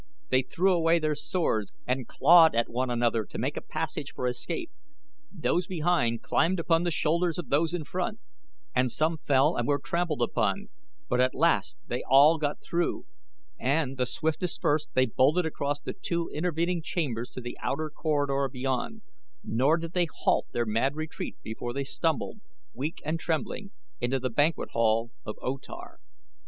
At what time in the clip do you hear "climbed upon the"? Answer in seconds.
6.23-6.89